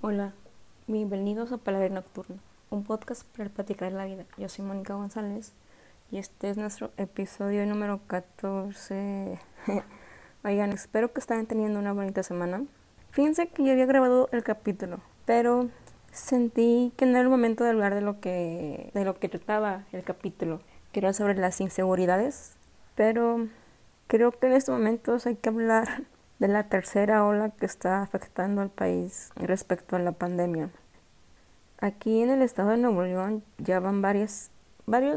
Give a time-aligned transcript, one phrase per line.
[0.00, 0.32] Hola,
[0.86, 2.36] bienvenidos a Palabra Nocturna,
[2.70, 4.26] un podcast para platicar la vida.
[4.36, 5.54] Yo soy Mónica González
[6.12, 9.40] y este es nuestro episodio número 14.
[10.44, 12.62] Oigan, espero que estén teniendo una bonita semana.
[13.10, 15.68] Fíjense que yo había grabado el capítulo, pero
[16.12, 19.84] sentí que no era el momento de hablar de lo que de lo que trataba
[19.90, 20.60] el capítulo,
[20.92, 22.52] que era sobre las inseguridades,
[22.94, 23.48] pero
[24.06, 26.04] creo que en estos momentos hay que hablar
[26.38, 30.70] de la tercera ola que está afectando al país respecto a la pandemia.
[31.80, 34.50] Aquí en el estado de Nuevo León ya van varios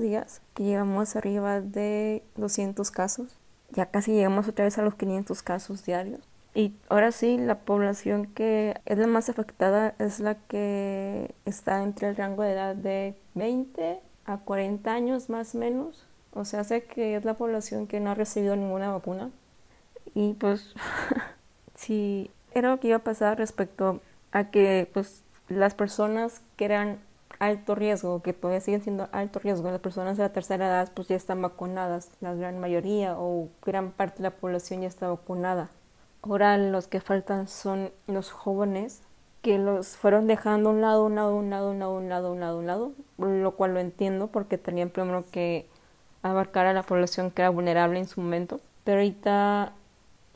[0.00, 3.38] días que llegamos arriba de 200 casos.
[3.70, 6.20] Ya casi llegamos otra vez a los 500 casos diarios.
[6.54, 12.08] Y ahora sí, la población que es la más afectada es la que está entre
[12.08, 16.06] el rango de edad de 20 a 40 años más o menos.
[16.32, 19.30] O sea, sé que es la población que no ha recibido ninguna vacuna.
[20.18, 20.74] Y pues
[21.76, 24.00] sí, era lo que iba a pasar respecto
[24.32, 26.98] a que pues las personas que eran
[27.38, 31.06] alto riesgo, que todavía siguen siendo alto riesgo, las personas de la tercera edad pues
[31.06, 35.70] ya están vacunadas, la gran mayoría o gran parte de la población ya está vacunada.
[36.22, 39.02] Ahora los que faltan son los jóvenes
[39.40, 42.32] que los fueron dejando a un lado, un lado, un lado, un lado, un lado,
[42.32, 45.68] un lado, un lado, lo cual lo entiendo porque tenían primero que
[46.24, 48.58] abarcar a la población que era vulnerable en su momento.
[48.82, 49.74] Pero ahorita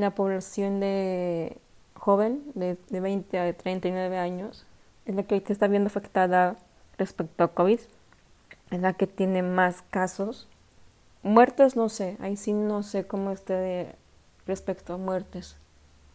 [0.00, 1.58] la población de
[1.94, 4.64] joven, de, de 20 a 39 años,
[5.06, 6.56] es la que está viendo afectada
[6.98, 7.80] respecto a COVID,
[8.70, 10.48] es la que tiene más casos.
[11.22, 13.94] Muertes no sé, ahí sí no sé cómo esté
[14.46, 15.56] respecto a muertes,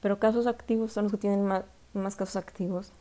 [0.00, 2.92] pero casos activos son los que tienen más, más casos activos.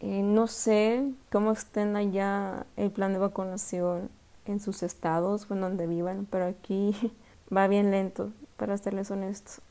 [0.00, 4.08] Eh, no sé cómo estén allá el plan de vacunación
[4.46, 6.94] en sus estados en donde vivan, pero aquí
[7.54, 9.62] va bien lento para serles honestos.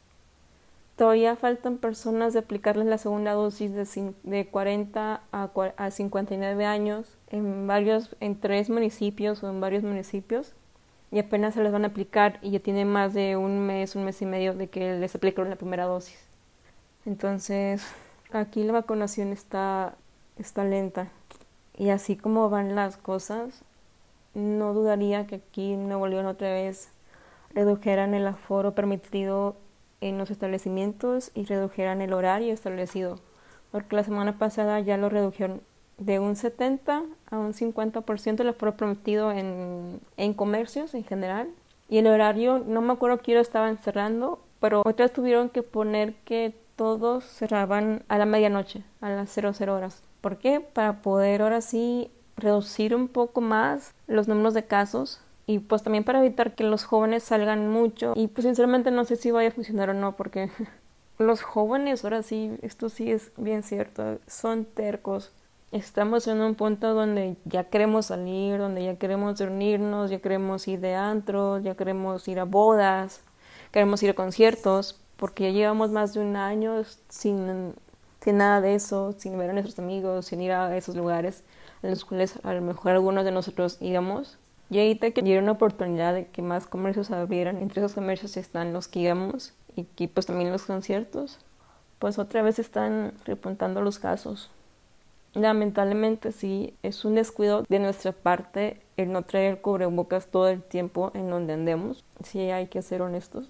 [0.96, 7.16] Todavía faltan personas de aplicarles la segunda dosis de, de 40 a, a 59 años
[7.30, 10.54] en varios, en tres municipios o en varios municipios
[11.12, 14.06] y apenas se les van a aplicar y ya tiene más de un mes, un
[14.06, 16.20] mes y medio de que les aplicaron la primera dosis.
[17.06, 17.84] Entonces,
[18.32, 19.96] aquí la vacunación está,
[20.38, 21.10] está lenta.
[21.78, 23.64] Y así como van las cosas,
[24.34, 26.90] no dudaría que aquí en Nuevo otra vez
[27.54, 29.56] redujeran el aforo permitido
[30.02, 33.20] en los establecimientos y redujeran el horario establecido,
[33.72, 35.62] porque la semana pasada ya lo redujeron
[35.98, 41.50] de un 70 a un 50% el aforo permitido en, en comercios en general.
[41.90, 46.14] Y el horario, no me acuerdo quién lo estaban cerrando, pero otras tuvieron que poner
[46.24, 50.04] que todos cerraban a la medianoche, a las 00 horas.
[50.22, 50.62] ¿Por qué?
[50.62, 56.04] Para poder ahora sí reducir un poco más los números de casos y pues también
[56.04, 59.52] para evitar que los jóvenes salgan mucho y pues sinceramente no sé si vaya a
[59.52, 60.52] funcionar o no porque
[61.18, 65.32] los jóvenes ahora sí, esto sí es bien cierto, son tercos.
[65.72, 70.82] Estamos en un punto donde ya queremos salir, donde ya queremos reunirnos, ya queremos ir
[70.82, 73.22] de antro, ya queremos ir a bodas,
[73.72, 77.74] queremos ir a conciertos, porque ya llevamos más de un año sin,
[78.22, 81.44] sin nada de eso, sin ver a nuestros amigos, sin ir a esos lugares
[81.82, 84.38] en los cuales a lo mejor algunos de nosotros íbamos.
[84.70, 88.72] Y ahorita que dieron una oportunidad de que más comercios abrieran, entre esos comercios están
[88.72, 91.40] los que íbamos y que pues también los conciertos,
[91.98, 94.52] pues otra vez están repuntando los casos.
[95.34, 101.12] Lamentablemente sí, es un descuido de nuestra parte el no traer cubrebocas todo el tiempo
[101.14, 103.48] en donde andemos, sí hay que ser honestos.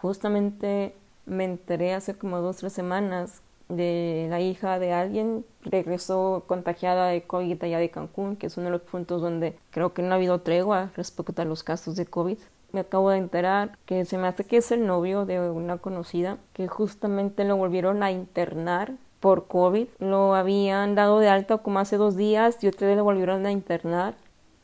[0.00, 0.94] Justamente
[1.26, 7.08] me enteré hace como dos o tres semanas de la hija de alguien regresó contagiada
[7.08, 10.12] de COVID allá de Cancún, que es uno de los puntos donde creo que no
[10.12, 12.38] ha habido tregua respecto a los casos de COVID.
[12.72, 16.38] Me acabo de enterar que se me hace que es el novio de una conocida
[16.52, 19.88] que justamente lo volvieron a internar por COVID.
[19.98, 24.14] Lo habían dado de alta como hace dos días y vez lo volvieron a internar.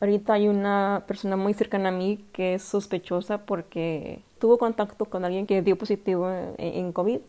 [0.00, 5.24] Ahorita hay una persona muy cercana a mí que es sospechosa porque tuvo contacto con
[5.24, 7.20] alguien que dio positivo en COVID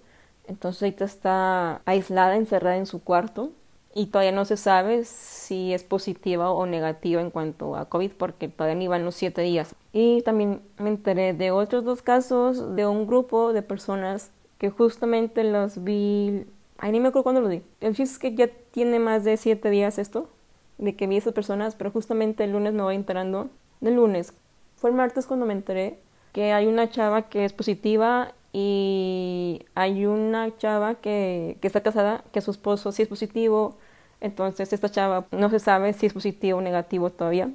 [0.47, 3.51] entonces ahorita está aislada, encerrada en su cuarto
[3.93, 8.49] y todavía no se sabe si es positiva o negativa en cuanto a COVID porque
[8.49, 9.73] todavía ni van los siete días.
[9.93, 15.43] Y también me enteré de otros dos casos de un grupo de personas que justamente
[15.45, 16.45] los vi,
[16.77, 17.61] ay ni me acuerdo cuándo lo di.
[17.79, 20.29] El chiste es que ya tiene más de siete días esto,
[20.77, 23.49] de que vi a esas personas, pero justamente el lunes me voy enterando,
[23.79, 24.33] del lunes,
[24.75, 25.99] fue el martes cuando me enteré
[26.33, 32.23] que hay una chava que es positiva y hay una chava que, que está casada,
[32.31, 33.75] que su esposo sí es positivo,
[34.21, 37.49] entonces esta chava no se sabe si es positivo o negativo todavía.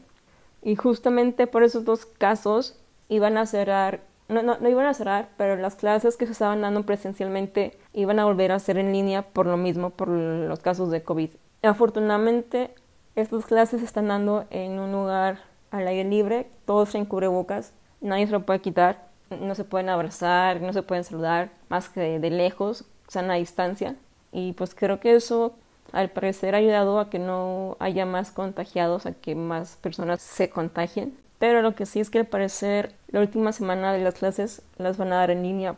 [0.63, 5.31] Y justamente por esos dos casos iban a cerrar, no, no, no iban a cerrar,
[5.39, 9.23] pero las clases que se estaban dando presencialmente iban a volver a ser en línea
[9.23, 11.31] por lo mismo, por los casos de COVID.
[11.63, 12.75] Afortunadamente,
[13.17, 15.39] estas clases se están dando en un lugar
[15.71, 20.61] al aire libre, todos en cubrebocas, nadie se lo puede quitar, no se pueden abrazar,
[20.61, 23.97] no se pueden saludar más que de, lejos, sana distancia.
[24.33, 25.55] Y pues creo que eso
[25.93, 30.51] al parecer ha ayudado a que no haya más contagiados, a que más personas se
[30.51, 31.17] contagien.
[31.39, 34.99] Pero lo que sí es que al parecer la última semana de las clases las
[34.99, 35.77] van a dar en línea.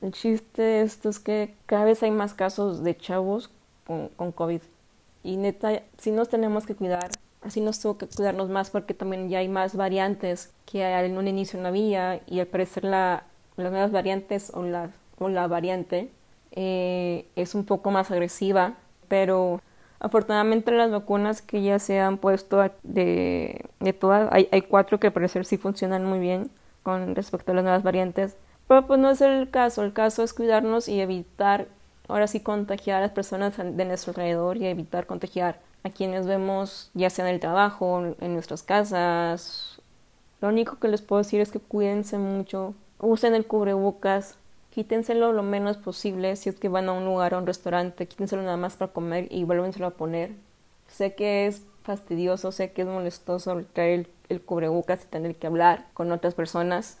[0.00, 3.50] El chiste de esto es que cada vez hay más casos de chavos
[3.86, 4.60] con, COVID.
[5.22, 7.10] Y neta, sí nos tenemos que cuidar.
[7.42, 11.28] Así nos tuvo que cuidarnos más porque también ya hay más variantes que en un
[11.28, 13.24] inicio no había y al parecer la,
[13.56, 16.10] las nuevas variantes o la, o la variante
[16.52, 18.74] eh, es un poco más agresiva
[19.08, 19.60] pero
[20.00, 25.08] afortunadamente las vacunas que ya se han puesto de, de todas, hay, hay cuatro que
[25.08, 26.50] al parecer sí funcionan muy bien
[26.82, 28.36] con respecto a las nuevas variantes,
[28.68, 31.66] pero pues no es el caso, el caso es cuidarnos y evitar
[32.08, 36.90] ahora sí contagiar a las personas de nuestro alrededor y evitar contagiar a quienes vemos
[36.94, 39.80] ya sea en el trabajo, en nuestras casas.
[40.40, 44.36] Lo único que les puedo decir es que cuídense mucho, usen el cubrebocas,
[44.70, 48.06] quítenselo lo menos posible si es que van a un lugar o a un restaurante,
[48.06, 50.32] quítenselo nada más para comer y vuélvenselo a poner.
[50.88, 55.86] Sé que es fastidioso, sé que es molestoso traer el, cubrebocas y tener que hablar
[55.94, 56.98] con otras personas,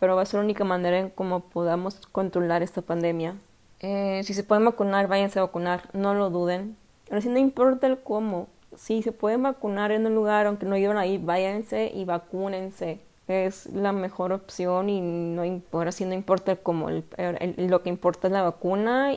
[0.00, 3.36] pero va a ser la única manera en cómo podamos controlar esta pandemia.
[3.80, 6.76] Eh, si se pueden vacunar, váyanse a vacunar, no lo duden.
[7.12, 10.76] Ahora sí, no importa el cómo, si se pueden vacunar en un lugar, aunque no
[10.76, 12.98] lleven ahí, váyanse y vacúnense
[13.28, 15.42] es la mejor opción y no,
[15.72, 19.14] ahora sí no importa como lo que importa es la vacuna.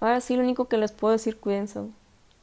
[0.00, 1.80] Ahora sí lo único que les puedo decir, cuídense,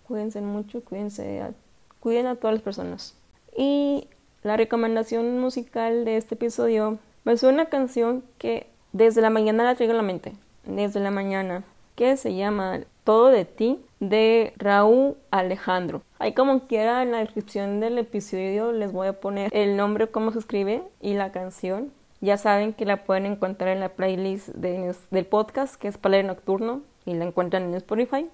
[0.08, 1.54] cuídense mucho, cuídense,
[2.00, 3.16] cuiden a todas las personas.
[3.56, 4.08] Y
[4.44, 9.92] la recomendación musical de este episodio pues una canción que desde la mañana la traigo
[9.92, 10.34] en la mente,
[10.66, 11.64] desde la mañana,
[11.96, 16.02] que se llama Todo de ti de Raúl Alejandro.
[16.20, 20.32] Ahí como quiera en la descripción del episodio les voy a poner el nombre, cómo
[20.32, 21.92] se escribe y la canción.
[22.22, 26.82] Ya saben que la pueden encontrar en la playlist del podcast que es Palero Nocturno
[27.06, 28.30] y la encuentran en Spotify.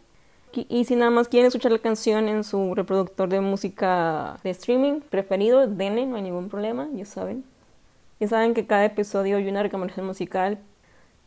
[0.69, 5.01] Y, si nada más quieren escuchar la canción en su reproductor de música de streaming
[5.01, 7.43] preferido, denle, no hay ningún problema, ya saben.
[8.21, 10.57] Ya saben que cada episodio hay una recomendación musical.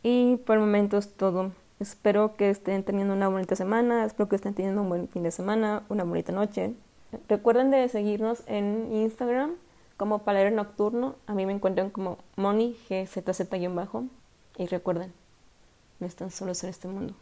[0.01, 1.51] Y por el momento es todo.
[1.79, 5.31] Espero que estén teniendo una bonita semana, espero que estén teniendo un buen fin de
[5.31, 6.73] semana, una bonita noche.
[7.29, 9.51] Recuerden de seguirnos en Instagram
[9.95, 11.15] como Palero Nocturno.
[11.25, 14.03] A mí me encuentran como MoniGZZ-bajo.
[14.57, 15.13] Y recuerden,
[16.01, 17.13] no están solos en este mundo.